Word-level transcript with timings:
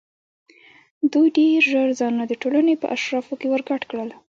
دوی 1.11 1.27
ډېر 1.37 1.61
ژر 1.71 1.89
ځانونه 1.99 2.25
د 2.27 2.33
ټولنې 2.41 2.73
په 2.81 2.87
اشرافو 2.95 3.33
کې 3.39 3.47
ورګډ 3.49 3.81
کړل. 3.89 4.09